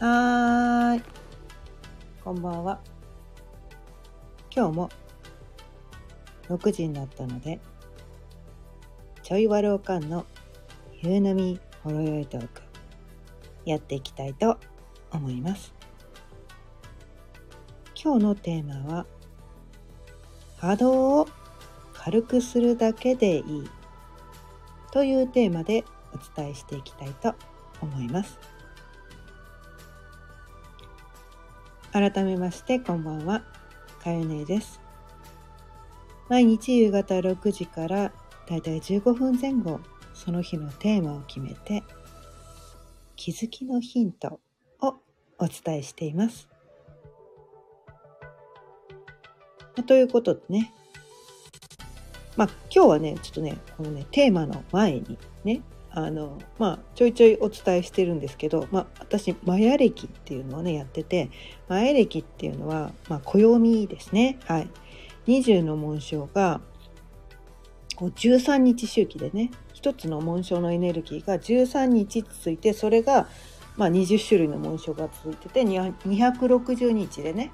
[0.00, 1.02] はーい。
[2.24, 2.80] こんばんは。
[4.54, 4.90] 今日も
[6.48, 7.60] 6時になったので、
[9.22, 10.26] ちょいわろうかんの
[11.00, 12.62] 夕飲みほろよいトーク、
[13.64, 14.58] やっていきたいと
[15.12, 15.72] 思います。
[17.94, 19.06] 今日のテーマは、
[20.56, 21.28] 波動を
[21.92, 23.70] 軽くするだけでいい
[24.90, 27.32] というテーマでお伝えしていきたいと
[27.80, 28.53] 思います。
[31.94, 33.44] 改めましてこんばんは。
[34.02, 34.80] かよねです。
[36.28, 38.12] 毎日夕方6時から
[38.48, 39.78] だいたい15分前後
[40.12, 41.84] その日のテーマを決めて
[43.14, 44.40] 気づきのヒント
[44.80, 44.96] を
[45.38, 46.48] お伝えしています。
[49.86, 50.74] ということでね。
[52.36, 55.62] まあ今日はねちょっとねこのねテーマの前にね
[55.96, 61.30] あのまあちょいちょいお伝えしてるんですけど、まあ、私マヤ暦っていうのをねやってて
[61.68, 64.38] マヤ暦っていうのは、まあ、暦ですね。
[64.46, 64.68] はい。
[65.28, 66.60] 20の紋章が
[67.96, 73.28] こう13日周期でね一つの紋章のエネルギーが13日続いてそれが、
[73.76, 77.52] まあ、20種類の紋章が続いてて260日でね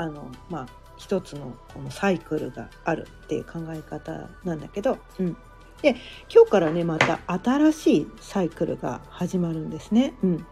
[0.00, 5.36] あのまあ一つのこのサイクルがあるっていう考え方なんだけど、うん、
[5.82, 5.96] で
[6.32, 10.14] 今日からねまた新しいサイクルが始まるんですね。
[10.22, 10.46] うん、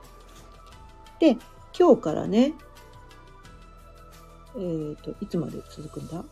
[1.20, 1.36] で
[1.78, 2.54] 今日からね
[4.56, 6.24] えっ、ー、といつまで続くんだ？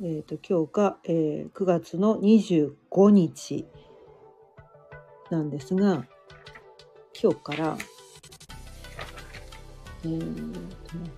[0.00, 3.66] えっ、ー、と今日が、えー、9月の25日
[5.30, 6.06] なんですが
[7.20, 7.76] 今日から
[10.04, 11.10] えーとね、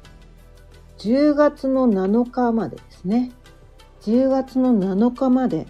[0.99, 3.33] 10月の7日までですね。
[4.03, 5.67] 10月の7日まで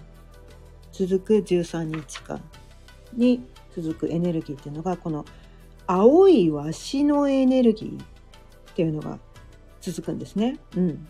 [1.07, 2.39] 続く13日間
[3.13, 3.43] に
[3.75, 5.25] 続くエネルギーっていうのがこの
[5.87, 9.17] 青いワシのエネルギーっていうのが
[9.81, 10.59] 続くんですね。
[10.77, 11.07] うん、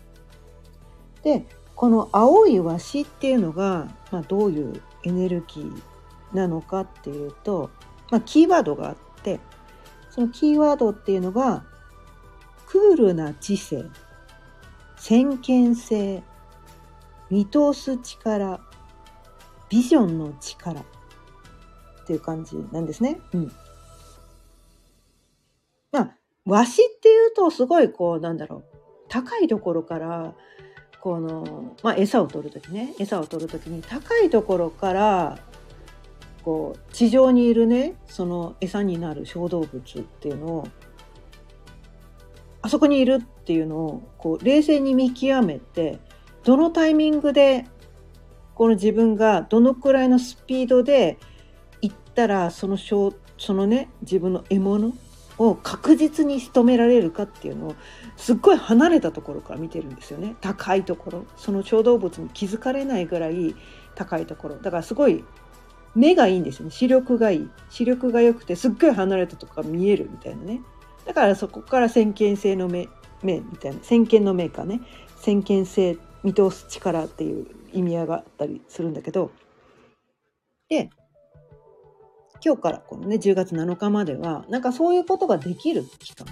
[1.22, 1.44] で
[1.74, 5.82] この青いワシっていうのが、まあ、どういうエネルギー
[6.34, 7.68] なのかっていうと、
[8.10, 9.40] まあ、キーワードがあって
[10.08, 11.66] そのキーワードっていうのが
[12.66, 13.84] クールな知性
[14.96, 16.22] 先見性
[17.28, 18.71] 見通す力
[19.72, 20.84] ビジョンの力っ
[22.06, 23.18] ていう感じなんですね。
[23.32, 23.52] うん。
[25.90, 28.64] まあ、わしっていうとすごいこうなんだろう
[29.08, 30.34] 高いところから
[31.00, 35.38] この、まあ、餌を取る時ね餌を取る時に高いところから
[36.42, 40.68] こう地上にいるねその餌になる小動物っていうのを
[42.60, 45.98] あそこにいるっていうのをこう冷静に見極めて
[46.44, 47.66] どのタイミングで
[48.54, 51.18] この自分がどのくらいのスピードで
[51.80, 53.12] 行ったらそのそ
[53.48, 54.92] のね自分の獲物
[55.38, 57.74] を確実に仕留められるかっていうのを
[58.16, 60.36] すっごい離れたところから見てるんですよね。
[60.40, 61.26] 高いところ。
[61.36, 63.54] その小動物に気づかれないぐらい
[63.94, 64.56] 高いところ。
[64.56, 65.24] だからすごい
[65.94, 66.70] 目がいいんですよね。
[66.70, 67.50] 視力がいい。
[67.70, 70.60] 視力が良くてすっごい離れたとこが見えるみたいなね。
[71.04, 72.88] だからそこから先見性の目
[73.22, 73.82] 目みたいな。
[73.82, 74.80] 先見の目かね。
[75.16, 79.30] 先見性見通す力っていう意味合いがあったりするんだけど
[80.68, 80.90] で
[82.44, 86.26] 今日からこのね10月7日まではなんかそういうことができる期間、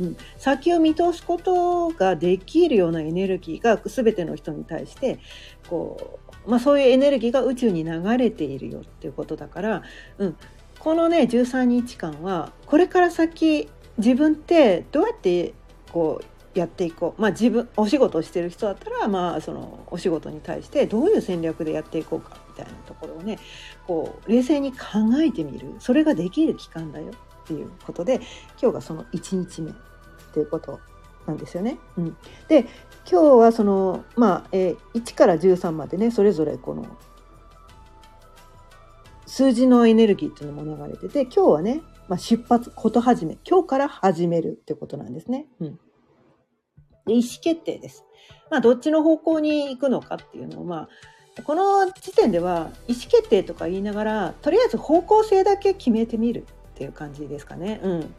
[0.00, 5.18] うん、先を見通すことができるようなエネルギーが全ての人に対して
[5.68, 9.82] こう、まあ、そういうエネルギーが宇宙に流れているよっていうことだから、
[10.18, 10.36] うん、
[10.78, 13.68] このね13日間はこれから先
[13.98, 15.54] 自分ってどうやって
[15.90, 17.20] こうやっていこう。
[17.20, 23.38] まあ自分お仕事をしてる人だったらまあそのお仕事に対してどういう戦略でやっていこうかみたいなところをね
[23.86, 24.78] こう冷静に考
[25.20, 25.74] えてみる。
[25.78, 27.12] それができる期間だよ。
[27.44, 28.16] っていうことで
[28.60, 29.70] 今日がその1日目。
[29.70, 29.74] っ
[30.36, 30.80] ていうこと
[31.26, 31.78] なんですよね。
[31.96, 32.16] うん、
[32.48, 32.66] で
[33.10, 36.86] 今日はそのまあ、えー、1から13までねそれぞれこの
[39.24, 45.46] 数字のエネルギーっていうのも流れてて今日はね、まあ、出発こと始め今日から始めるってことなんですね。
[45.60, 45.80] うん。
[47.06, 48.04] で意思決定です。
[48.50, 50.88] まあ、どっちの方向に行くのかっていうのを、ま
[51.38, 57.80] あ、この時点では意思決定とか言いながらとりあえず方向性だけ決めてみるっていう感じですかね。
[57.82, 58.14] うん、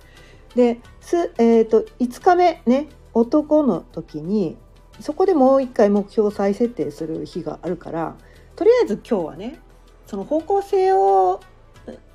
[0.55, 4.57] ですえーと、5日目ね男の時に
[4.99, 8.15] そこでもう一回目標を再設定する日があるから
[8.55, 9.59] とりあえず今日はね
[10.05, 11.39] その方向性を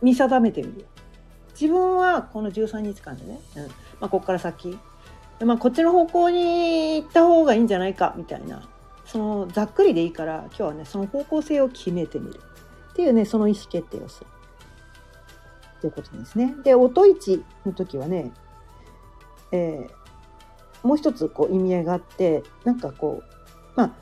[0.00, 0.86] 見定めてみる。
[1.60, 3.68] 自分はこの13日間でね、うんま
[4.02, 4.78] あ、ここから先
[5.44, 8.68] まあ、こっちの方向に行った方がいいんじゃないかみたいな。
[9.04, 12.40] そのざっくりでいいから今日はねその方向性を決めてみる。
[12.92, 14.26] っていうねその意思決定をする。
[15.80, 16.54] ということですね。
[16.62, 18.32] で音市の時はね
[19.50, 23.32] えー、もう一つこう意味合いがあってなんかこう
[23.76, 23.92] まあ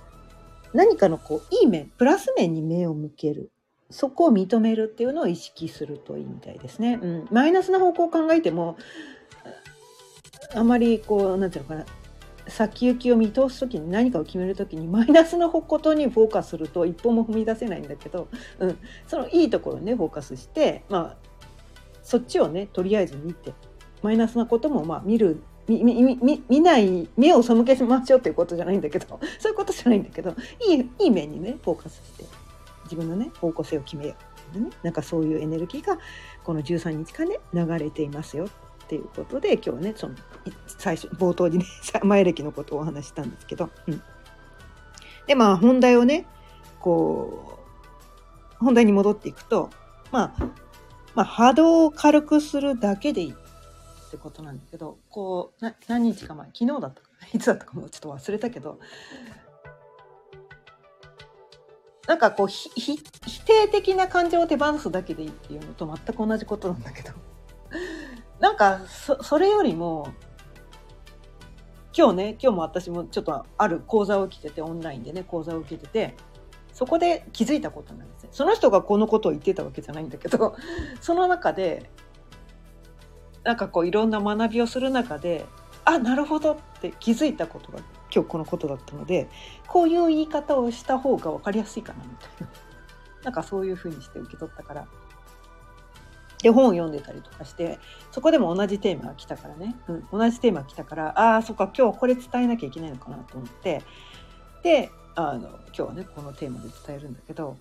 [0.72, 3.50] 何かのこういい面プラス面に目を向ける。
[3.92, 7.00] そこを認めるっていうのを意識するといいみたいですね。
[7.02, 8.76] うん、マイナスな方向を考えても
[10.54, 12.00] あまりこう何て言うのかな
[12.48, 21.30] 先行きを見通す時に何かを決める時にマイナスのことにフォーカスすると一歩も踏み出せないんだけど、うん、そのいいところにねフォーカスしてまあ
[22.02, 23.52] そっちをねとりあえず見て
[24.02, 30.34] マイナスなこともまあ見る見見見ない目を背けましょうっていうことじゃないんだけど そういうことじゃないんだけど
[30.66, 32.24] いいいい面にねフォーカスして
[32.84, 34.14] 自分のね方向性を決めよ
[34.56, 35.98] うねなんかそういうエネルギーが
[36.42, 38.48] この13日間ね流れていますよ。
[38.90, 40.16] っていうことで今日はねその
[40.66, 41.64] 最初冒頭にね
[42.02, 44.02] 前歴のことをお話したんですけど、うん、
[45.28, 46.26] でまあ本題をね
[46.80, 47.60] こ
[48.60, 49.70] う本題に戻っていくと
[50.10, 50.44] まあ
[51.14, 58.80] まあ波動を軽くするだけでいいってことなんだけどこう何日か前昨日だったか いつだったかもちょっと忘れたけど
[62.08, 62.98] なんかこう否
[63.44, 67.12] 定的な感情を手放すだけでいいっていうのと全く同じことなんだけど。
[68.40, 70.12] なんかそそれよりも
[71.96, 76.16] 今日ね今日も私もちょっとある講座を受けててオンラインでね講座を受けてて
[76.72, 78.28] そこで気づいたことなんですね。
[78.32, 80.56] その人がこのことを言ってたわけじゃないんだけど
[81.02, 81.90] その中で
[83.44, 85.44] なんかこういろんな学びをする中で
[85.84, 87.80] あなるほどって気づいたことが
[88.14, 89.28] 今日このことだったので
[89.66, 92.48] こういう言い方をした方が分かりやすいかなみたいな。
[93.24, 94.86] なんかそういうふうにして受け取ったから
[96.42, 97.78] で本を読んでたりとかして
[98.10, 103.82] そこでも同じテーマが来たからね、うん、同じテーマが来たからああそっか今日これ伝えなきゃいけないのかなと思って。
[104.62, 107.56] であの今日はねこのテーマで伝えるんだけど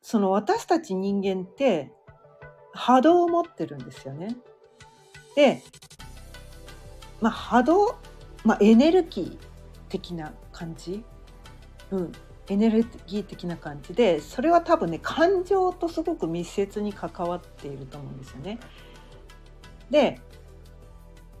[0.00, 1.92] その私たち人間って
[2.72, 4.36] 波動を持ってるんですよね。
[5.36, 5.62] で、
[7.20, 7.96] まあ、波動、
[8.44, 9.38] まあ、エネルギー
[9.88, 11.04] 的な感じ、
[11.90, 12.12] うん、
[12.52, 18.58] エネルギー的な感じでそれは多分ね感情とすごく密接に関わっていると思うんですよね。
[19.90, 20.20] で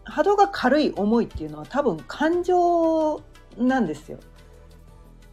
[0.04, 3.22] 波動が軽い重いっていうのは多分感情
[3.58, 4.18] なんですよ。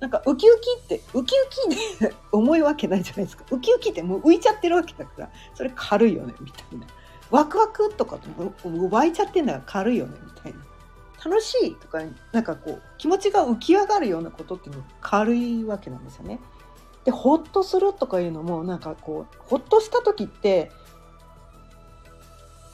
[0.01, 1.49] なんかウキウキってウキウ
[1.97, 6.87] キで重いわけないじゃないですかウキウキってもう浮いちゃってるわけだからそれ軽いよねみたいな
[7.31, 8.29] ワクワクとかと
[8.89, 10.68] 湧いちゃってんだから軽いよねみたいな
[11.23, 11.99] 楽しいとか
[12.31, 16.39] なんかこう気持ちが浮き上がるようなことっていうのは軽いわけなんですよね。
[17.05, 20.71] でほっとするとかいうのもなんかこうほっとした時って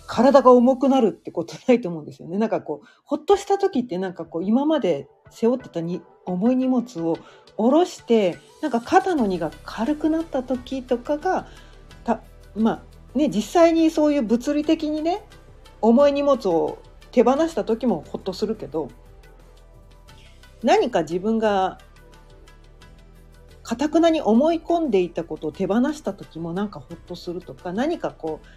[0.07, 2.37] 体が重くなるってことないと思うんですよね。
[2.37, 7.17] なんかこうほっとした時ってなんかこう今まで背負ってたに重い荷物を
[7.57, 11.47] 下ろしてなんか肩の荷が軽くなった時とかが
[12.03, 12.21] た
[12.55, 15.23] まあね実際にそういう物理的にね
[15.81, 16.79] 重い荷物を
[17.15, 18.89] 手放した時もほっとするけど
[20.61, 21.77] 何か自分が
[23.63, 28.47] かたくなに思い込んでいたことを手放した時もなんかほっとするとか何かこう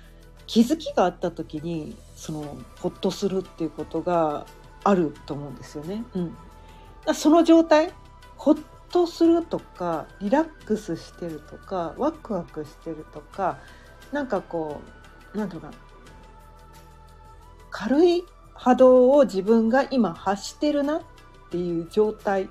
[0.49, 4.45] 気づきがあった時にそのほっとするっていうことが
[4.83, 6.05] あると思うんですよね。
[6.17, 7.93] うん、その状態
[8.37, 8.57] ほっ
[8.91, 13.59] とするとかリラックスしてるとかワクワクしてるとか
[14.11, 14.81] なんかこ
[15.33, 15.79] う何て言うか
[17.71, 18.25] 軽い
[18.59, 21.03] 波動を自分が今発してるなっ
[21.51, 22.51] ていう状態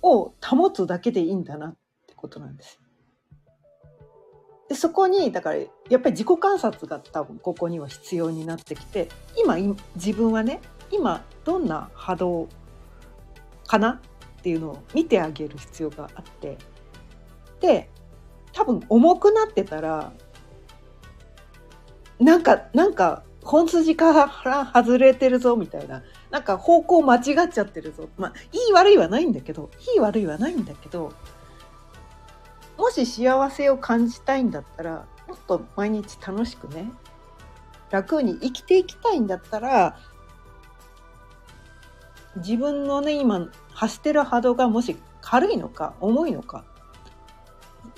[0.00, 2.80] を保つだけでいいんだなってことなんです。
[4.68, 9.56] でそこにだからやっぱり自己観察が多分ここには必要になってきて今
[9.94, 10.60] 自分はね
[10.90, 12.48] 今どんな波動
[13.66, 14.00] かな
[14.38, 16.58] っていうのを見てあげる必要があって
[17.60, 17.88] で
[18.52, 20.12] 多分重くなってたら
[22.18, 24.12] なんかなんか本筋か
[24.44, 26.02] ら外れてるぞみたいな。
[26.30, 28.08] なんか方向間違っちゃってるぞ。
[28.18, 31.12] まあいい悪いはないんだけどいい悪いはないんだけど
[32.76, 36.90] もし幸せを感じたいんだったらもっと毎日楽しくね
[37.90, 39.96] 楽に生きていきたいんだったら
[42.36, 46.64] 自分のね今発してる波動がもし軽いのか重いのか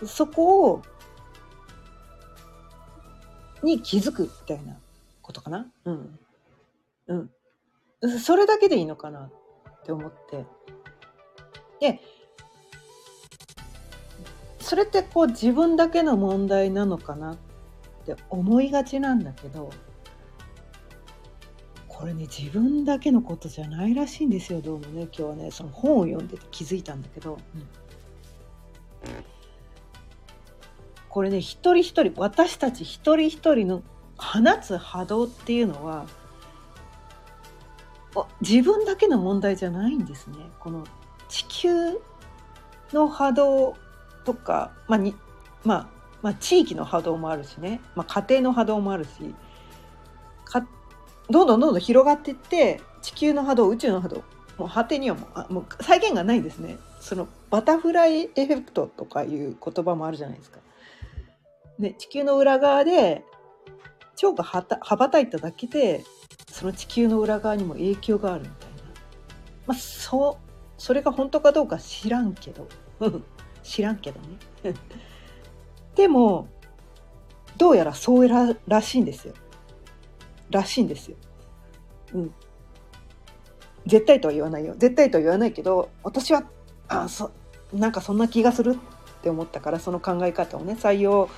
[0.06, 0.82] そこを
[3.62, 4.76] に気づくみたいな。
[5.28, 5.70] ことかな？
[5.84, 6.18] うん。
[7.08, 7.14] う
[8.08, 8.18] ん。
[8.18, 10.46] それだけでいいのかなって思って。
[11.80, 12.00] で
[14.58, 17.36] それってこう自分だけの問題なのかなっ
[18.04, 19.70] て思いがちなんだけど
[21.86, 25.02] これね自分だけのことじゃないらしいんですよどうもね。
[25.02, 27.38] 今日はねその本を読んでて気づいたんだけど、うん、
[31.08, 33.82] これね一人一人私たち一人一人の
[34.18, 36.06] 放つ波動っていうのは
[38.40, 40.36] 自分だけの問題じゃないんですね。
[40.58, 40.84] この
[41.28, 42.00] 地球
[42.92, 43.76] の波動
[44.24, 45.14] とか、まあに
[45.64, 45.88] まあ、
[46.22, 49.10] まあ、地域の波動もあるしね、まあ、家庭の波動もあるし
[50.44, 50.66] か
[51.30, 54.24] どんどんどんどん広がっていって地球の波動宇宙の波動
[54.56, 60.58] もう果てにはもうあもう再現がないですねそのバタフライエフェクトとかいう言葉もあるじゃないですか。
[61.78, 63.24] で地球の裏側で
[64.18, 66.04] 蝶が羽ばたいただけで
[66.50, 68.76] その地球の裏側にも影響があるみたいな。
[69.68, 72.68] まあそうそれが本当かどうか知らんけど。
[73.62, 74.74] 知らんけどね。
[75.94, 76.48] でも
[77.56, 79.34] どうやらそうららしいんですよ。
[80.50, 81.16] らしいんですよ。
[82.14, 82.34] うん。
[83.86, 84.74] 絶対とは言わないよ。
[84.76, 86.42] 絶対とは言わないけど私は
[86.88, 87.30] あそ
[87.72, 88.76] なんかそんな気がする
[89.18, 91.28] って思ったからその考え方をね採用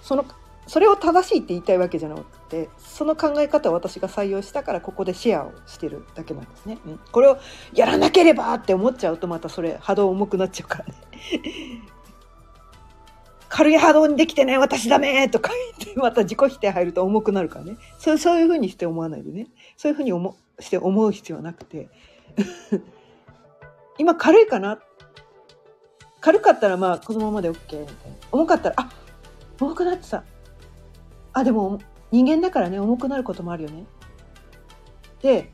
[0.00, 0.24] その
[0.66, 6.78] それを正しいって言いたいわけじゃなくてその考え方を私が採用したからここでシェアをしてるだけなんですね。
[6.86, 7.38] うん、これを
[7.72, 10.94] やらなければって思っちゃうとまたそれ波動重くなっちゃうからね。
[13.48, 17.76] 軽い波動にできてね私ダメとか言ってまた自己否定入ると重くなるからね。
[17.98, 19.46] そうそういうふうにして思わないでね。
[19.76, 21.88] そういうふうに思して思う必要はなくて。
[23.98, 24.78] 今軽いかな？
[26.20, 27.86] 軽かったらまあこのままで OK みたいな。
[28.32, 28.90] 重かったらあ
[29.60, 30.24] 重くなってた。
[31.36, 31.78] あでも
[32.10, 33.84] 人間だからね重くなることもあるよね
[35.20, 35.52] で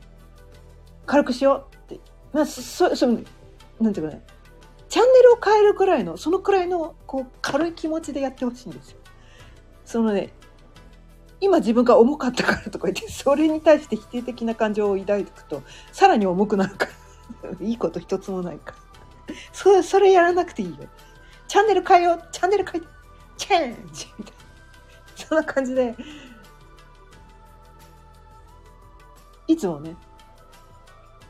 [1.05, 1.99] 軽くしようって
[2.31, 4.23] まあそそなんていうかね
[4.87, 8.97] チャンネルを変えるくらいのそのくらいのこう軽い気持ちでやってほしいんですよ。
[9.83, 10.29] そのね
[11.41, 16.87] 今自分が重かったからとか言ってそれに対して否定的な感情を抱いていくとさらに重くなるか
[17.43, 18.73] ら いいこと一つもないか
[19.27, 20.75] らそれそれやらなくていいよ。
[21.49, 22.85] チャンネル変えようチャンネル変え
[23.35, 24.32] チェンジみたいな。
[25.33, 25.95] そんな感じで、
[29.47, 29.95] いつもね、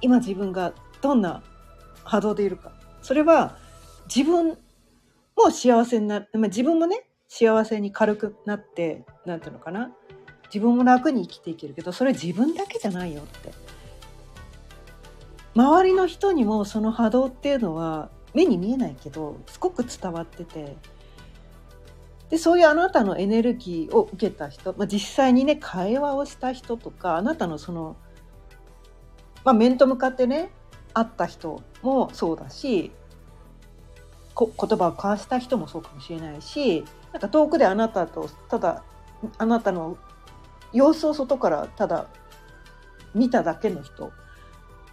[0.02, 1.42] 今自分がどんな
[2.04, 2.74] 波動でいるか。
[3.02, 3.58] それは
[4.14, 4.58] 自分
[5.38, 9.94] も幸せになる、まあ、自分もね、幸せに軽くなって、なんていうのかな。
[10.54, 13.54] 自分も楽に生きていけるけど、それ自分だけじゃないよって。
[15.56, 20.76] 周りの人にもその波動っていうのは目に見えないけど、すごく伝わってて、
[22.34, 27.96] でそういうあなたのエネルギーを受けた人、まあ、実際にね会話をした人とかあなたのその、
[29.44, 30.50] まあ、面と向かってね
[30.96, 32.92] 会った人もそうだし
[34.34, 38.84] こ言葉を交わした人もそうかもしれないしなんか遠くであなたとただ
[39.38, 40.00] あなたの
[40.72, 42.08] 様子を外からただ
[43.14, 44.12] 見ただけの人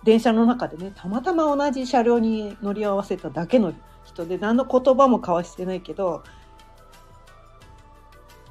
[0.05, 3.73] 電車の中でねたまたま同じ車両に乗り合わせただけの
[4.05, 6.23] 人で何の言葉も交わしてないけど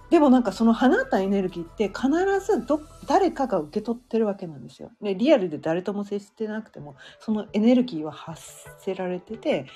[0.09, 2.07] でもなんかその放ったエネルギーって必
[2.45, 4.91] ずど誰かが受け取ってるわけなんですよ。
[5.01, 8.41] ね、リアルで誰とも接してなくてもそのエネルギーは発
[8.79, 9.67] せられてて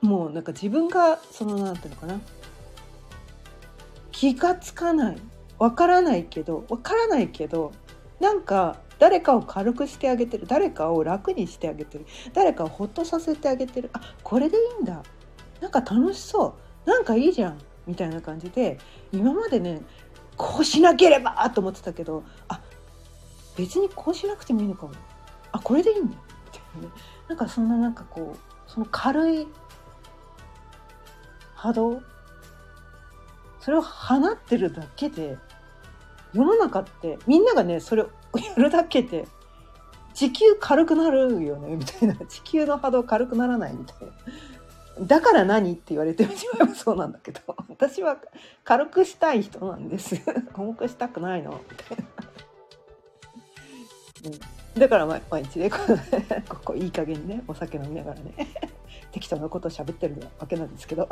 [0.00, 2.20] もうなんか自分がその何て言うのかな
[4.12, 5.16] 気がつかない
[5.58, 7.72] わからないけどわからないけど
[8.18, 15.02] なんか誰かを軽くしてあげてる誰かを楽にしてあげてる誰かをほっとさせてあげてるあこれでいいんだ
[15.60, 16.54] なんか楽しそ
[16.86, 18.78] うなんかいいじゃんみたいな感じで
[19.12, 19.82] 今までね
[20.36, 22.60] こうしなければと思ってたけどあ
[23.56, 24.92] 別にこうしなくてもいいのかも。
[25.52, 26.16] あこれでいいんだ。
[26.16, 26.94] みたいなね
[27.28, 29.48] なんかそんななんかこうその軽い
[31.54, 32.00] 波動？
[33.60, 35.36] それを放ってるだけで
[36.32, 39.28] 世の中ってみんながねそれを やるだけで
[40.14, 42.14] 地球軽くなるよねみたいな。
[42.26, 44.12] 地球の波動軽くならないみたいな。
[45.00, 48.18] だから何って言われてしまえばそうなんだけど私は
[48.64, 50.20] 軽くしたい人なんです。
[50.54, 51.58] 重くしたくないの。
[51.70, 52.04] みたいな、
[54.74, 55.78] うん、だから毎日ねこ
[56.64, 58.34] こいい加減にねお酒飲みながらね
[59.10, 61.08] 適当なことを喋ってるわけなんですけど。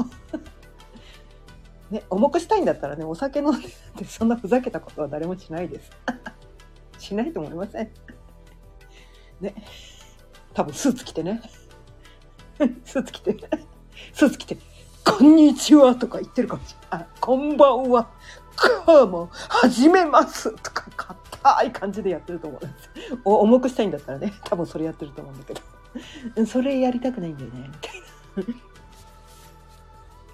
[1.91, 3.63] ね重くしたいんだったらねお酒飲ん
[3.97, 5.91] でそんなふざけたことは誰もしないです。
[6.99, 7.91] しないと思いません。
[9.41, 9.55] ね。
[10.53, 11.41] 多分スーツ着てね。
[12.85, 13.37] スーツ着て。
[14.13, 14.59] スーツ着て、
[15.05, 17.07] こんにちはとか言ってるかもしれない。
[17.07, 18.09] あ、こんばんは。
[18.87, 22.91] 今日も始めますとか、硬い感じでやってると思うんです。
[23.25, 26.47] お重くしたいんだったらね、多分それやってると思うんだけど。
[26.47, 28.55] それやりたくないんだよね、みたいな。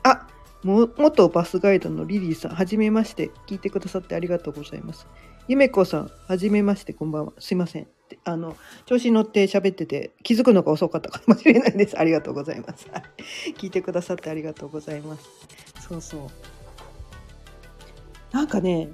[0.04, 0.26] あ、
[0.62, 3.30] も元バスガイドのリリーさん、はじめまして。
[3.47, 5.06] 聞いてくださってありがとうございます。
[5.47, 7.33] ゆめこさん、はじめまして、こんばんは。
[7.38, 7.87] すいません。
[8.25, 8.56] あの、
[8.87, 11.99] 調子に乗って喋ってて気づくのが遅かったかもしれないです。
[11.99, 12.87] ありがとうございます。
[13.56, 15.28] 聞いてくださってありがとうございます。
[15.88, 16.20] そうそう。
[18.32, 18.88] なんかね、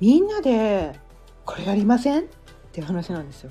[0.00, 0.98] みんなで
[1.44, 2.24] これやりません？
[2.24, 2.24] っ
[2.72, 3.50] ていう話なんですよ。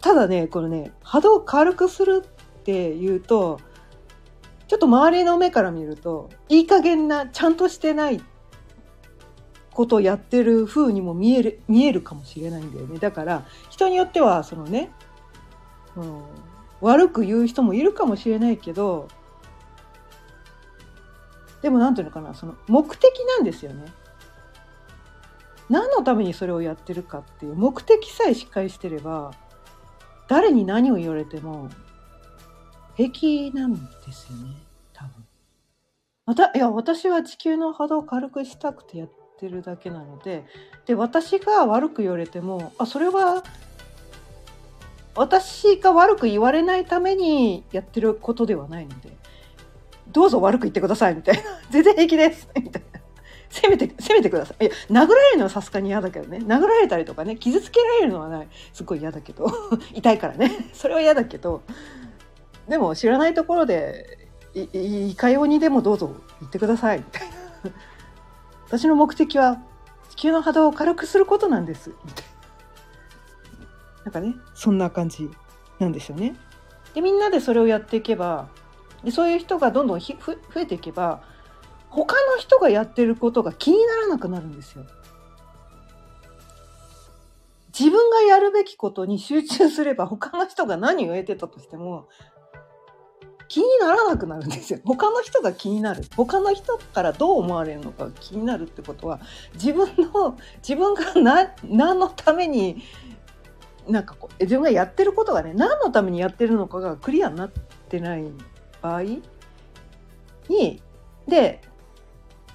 [0.00, 3.60] ただねこのね波動を軽くするっていうと
[4.68, 8.22] ちょっと周りの目から見るといい加減なちゃんとしてない
[9.78, 14.90] ことをやってる風にも見える見えるかもしれないんだよねだから人によってはそのね、
[15.94, 16.22] うん、
[16.80, 19.06] 悪く言う人もいるかもしれないけど
[21.62, 23.84] でも何ていうのかなその目的なんですよね。
[25.70, 29.32] 何のためにそれをやってるかっていう目的さえしっかりしてれば
[30.26, 31.68] 誰に何を言われても
[32.96, 33.80] 平気なんで
[34.10, 34.56] すよね
[34.92, 35.24] 多分。
[36.26, 40.44] またいや私は地球の波動を軽くしたくてやってるだけなので
[40.86, 43.42] で私が悪く言われてもあそれは
[45.14, 49.18] 私が悪く言われないためにやってることではないので
[50.12, 51.42] どうぞ悪く言ってくださいみたいな。
[51.70, 52.48] 全然平気です。
[52.56, 53.00] みたいな。
[53.50, 54.66] 攻めて攻めてください。
[54.66, 56.38] いや殴られるのはさすがに嫌だけどね。
[56.38, 58.48] 殴られたりとかね傷つけられるのはない。
[58.72, 59.50] すっごい嫌だけど。
[59.94, 60.70] 痛いからね。
[60.72, 61.62] それは嫌だけど。
[62.68, 66.98] でも知らないところでいいかようにでもどうぞ言ってください。
[66.98, 67.34] みたいな。
[68.68, 69.58] 私の目的は
[70.10, 72.24] 地球の波動を軽くすることなんですみたい
[74.04, 75.28] ななんかねそんな感じ
[75.78, 76.36] なんですよね。
[76.94, 78.48] でみんなでそれをやっていけば
[79.04, 81.22] でそういう人がどんどん増えていけば
[81.88, 84.84] 他の人がやってることが気にならなくなるんですよ。
[87.78, 92.08] 自分がやるべきことに集中すれば他の人が何を得てたとしても
[93.48, 94.78] 気にならなくなるんですよ。
[94.84, 96.04] 他の人が気になる。
[96.16, 99.20] 他の人からどう思われるのか気になるってことは
[99.54, 101.14] 自分の自分が
[101.64, 102.82] 何のために
[103.88, 107.50] なんかこう自分がやってることがね何のためにやってるのかがクリアになっ
[107.88, 108.24] てない
[108.82, 109.02] 場合
[110.48, 110.82] に
[111.26, 111.62] で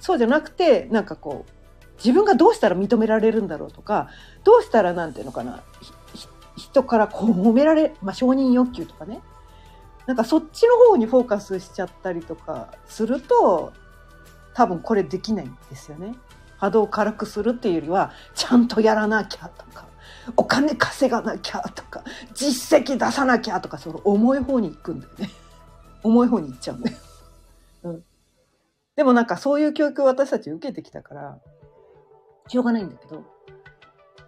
[0.00, 1.50] そうじゃなくてなんかこう
[1.98, 4.10] 自分がどうしたら認められるんだろうとか
[4.44, 5.62] どうしたらなんていうのかな
[6.56, 9.20] 人からこう褒められ、まあ、承認欲求とかね
[10.06, 13.72] なんかそっちの方にフォーカスしちゃったりとかすると
[14.54, 16.14] 多分これできないんですよね。
[16.58, 19.86] 波動を軽くするっていうよりはちゃんとやらなきゃとか
[20.36, 22.02] お金稼がなきゃとか
[22.34, 25.30] 実績出さなきゃとかその重い方に行くんだよね。
[26.02, 26.96] 重い方に行っちゃうんだよ。
[27.84, 28.04] うん。
[28.96, 31.38] でもなんかそういう教育を私たち受けてきたから、
[32.48, 33.24] しょうがないんだけど、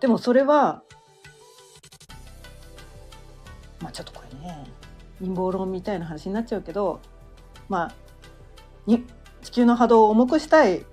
[0.01, 0.83] でもそれは、
[3.81, 4.67] まあちょっとこれね、
[5.21, 7.01] 陰謀論みたいな話になっちゃうけど、
[7.69, 7.95] まあ、
[8.87, 9.05] に
[9.43, 10.85] 地球の波動を重くしたい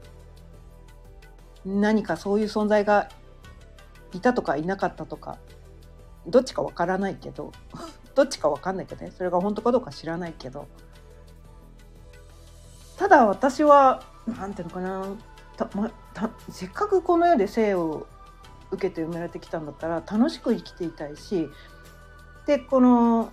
[1.65, 3.09] 何かそういう存在が
[4.13, 5.37] いたとかいなかったとか
[6.27, 7.51] どっちかわからないけど
[8.15, 10.67] どっちかわかんないけどねそれが本当かどうか知らないけど
[12.97, 15.05] ただ私は何ていうのかな
[15.57, 18.07] た、ま、たせっかくこの世で生を
[18.71, 21.49] 受けて生まれてきたんだったら楽しく生きていたいし
[22.45, 23.31] でこの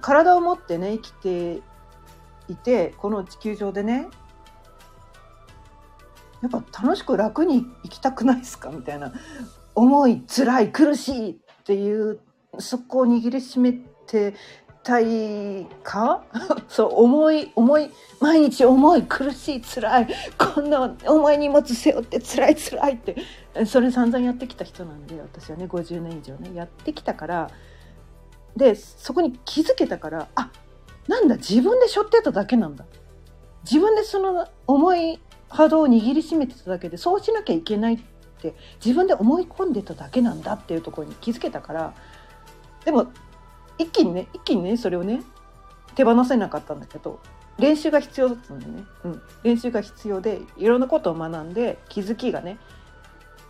[0.00, 1.62] 体を持ってね生きて
[2.48, 4.08] いてこの地球上でね
[6.42, 8.70] やっぱ楽しく楽に生きたくないですか？
[8.70, 9.12] みたいな
[9.74, 12.18] 重い辛い苦しいっていう
[12.58, 13.72] そこを握りしめ
[14.06, 14.34] て
[14.82, 16.24] たいか？
[16.68, 20.08] そう重い重い毎日重い苦しい辛い
[20.38, 23.16] こんな重い荷物背負って辛い辛いって
[23.66, 27.50] それ散々やってきた人なんで私はね50年以上ねやってきたから
[28.56, 30.50] でそこに気づけたからあ
[31.08, 32.84] なんだ自分で背負ってただけなんだ。
[33.64, 37.98] 自分でその重い波動を握りしめてただけでそうしなきゃいけないっ
[38.40, 41.94] て自分で思い込んでただけなんだっていうところに気づけたから
[42.84, 43.12] でも
[43.78, 45.22] 一気にね一気にねそれをね
[45.94, 47.20] 手放せなかったんだけど
[47.58, 52.58] 練習が必要だったんでね、うん、練習が必要でいろんなことを学んで気づきがね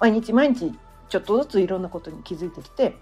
[0.00, 0.72] 毎日毎日
[1.08, 2.96] ちょっとずついろんなことに気づいてきて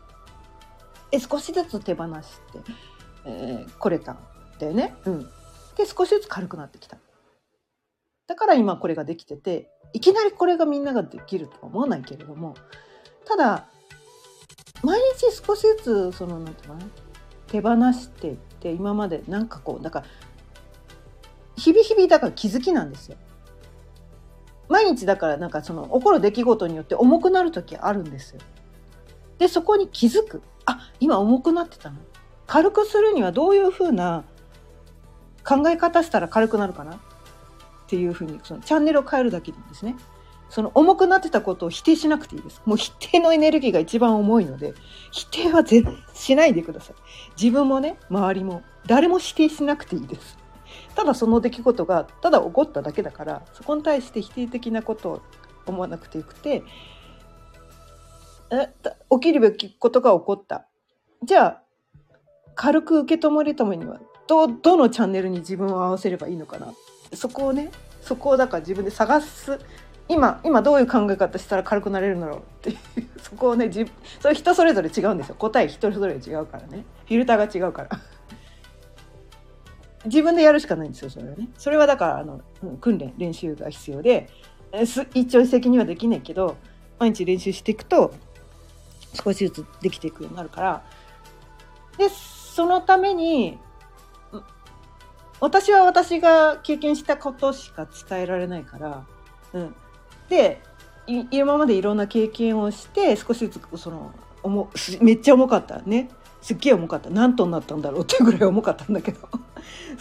[1.10, 2.58] で少しずつ手放して、
[3.24, 4.18] えー、来れたん
[4.58, 4.94] だよね。
[5.04, 5.20] うん、
[5.76, 6.98] で少しずつ軽くなってきた。
[8.26, 12.54] だから今これができてていきなりこれがみんなができるとは思わないけれども
[13.24, 13.66] ただ
[14.82, 15.76] 毎日少しず
[16.12, 16.86] つそのなんていうかな
[17.46, 20.06] 手放していって今までなんかこうだから
[21.56, 23.16] 日々日々だから気づきなんですよ。
[24.68, 28.40] 毎日だからなんかその起こる出来事によって重くなる時あるんですよ。
[29.38, 31.96] でそこに気づくあ今重くなってたの？
[32.46, 34.24] 軽くするにはどういうふうな
[35.44, 36.94] 考え方したら軽くなるかな？
[36.94, 36.98] っ
[37.88, 39.96] ていうふうにそのチャンネルを変えるだけでいいんですね。
[40.50, 42.62] その重くなってたことを否定しなくていいです。
[42.64, 44.74] もう否定のエネルギーが一番重いので、
[45.10, 46.96] 否定は全しないでください。
[47.40, 50.38] 自分もね、周りも、誰も否定しなくていいです。
[50.94, 55.22] ただその出来事がただ起こっただけだからそこに対して否定的なことを
[55.66, 56.62] 思わなくてよくて
[58.50, 58.68] え
[59.10, 60.66] 起きるべきことが起こった。
[61.22, 61.62] じゃあ
[62.54, 66.72] 軽く受け止めるためにはどどのチャンネルに自分を合わせればいいのかな。
[67.14, 67.70] そこをね
[68.02, 69.58] そこをだから自分で探す。
[70.08, 72.76] 今今どういう考え方したら軽くなれるんだろうっていう。
[73.20, 73.86] そこをね自
[74.20, 75.34] それ人それぞれ違うんですよ。
[75.38, 76.84] 答え人それぞれ違うからね。
[77.06, 77.90] フィルターが違うから。
[80.06, 81.48] 自分でやるしかないんですよそれはね。
[81.58, 84.28] それはだからあの、うん、訓練練習が必要で。
[85.14, 86.56] 一朝一夕にはできないけど
[86.98, 88.12] 毎日練習していくと
[89.14, 90.82] 少しずつできていくようになるから。
[91.96, 93.58] でそのために
[95.40, 99.06] 私は私が経験したことしか伝えられないから、
[99.52, 99.74] うん、
[100.28, 100.60] で
[101.30, 104.68] 今までいろんな経験をして少しずつその重
[105.00, 106.10] めっちゃ重かったね。
[106.40, 107.10] すっげえ重かった。
[107.10, 109.28] 何トンになったんだろうっていうぐらい重かったんだけど。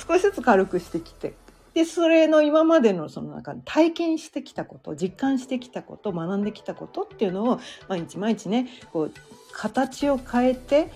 [0.07, 1.35] 少しずつ軽くしてきて。
[1.77, 9.11] でそれの今までのその中体験してきたこと実感してきたこと学んできたことっていうのを毎日毎日ねこう
[9.51, 10.91] 形を変えて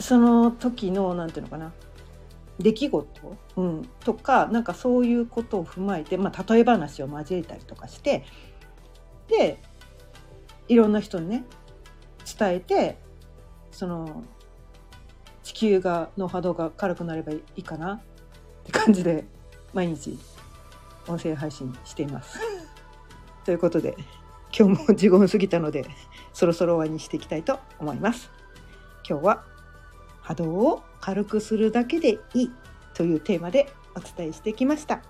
[0.00, 1.74] その時の何て言うのかな
[2.58, 8.24] 出来事、うん、とかなんかそういうことを踏まえて、まあ、例え話を交えたりとかして
[9.28, 9.60] で
[10.68, 11.44] いろんな人にね
[12.38, 12.96] 伝えて
[13.70, 14.24] その
[15.42, 18.00] 地球がの波動が軽くなればいいかなっ
[18.64, 19.26] て感じで
[19.72, 20.18] 毎日
[21.08, 22.38] 音声配信しています。
[23.44, 23.96] ということで
[24.56, 25.86] 今日も15分過ぎたので
[26.32, 28.30] そろそろ終わりにしていきたいと思います。
[29.08, 29.44] 今日は
[30.20, 32.52] 波動を軽くするだけでいい
[32.94, 35.02] というテーマでお伝えしてきました。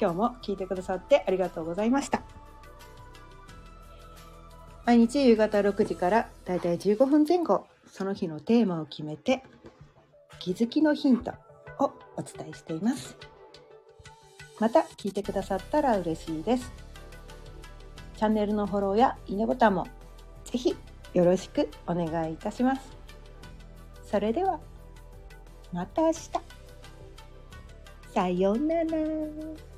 [0.00, 2.22] 今日も聞いてくださってありがとうございました。
[4.86, 9.42] 毎日夕方6時からだいたい15分前後、その日のテーマを決めて、
[10.40, 11.32] 気づきのヒント
[11.78, 13.16] をお伝えしています。
[14.60, 16.72] また聞いてくださったら嬉しいです。
[18.16, 19.86] チャンネルのフォローやいいねボタンも
[20.44, 20.76] ぜひ
[21.12, 22.82] よろしくお願いいたします。
[24.10, 24.60] それでは、
[25.72, 26.30] また明日。
[28.14, 29.73] さようなら。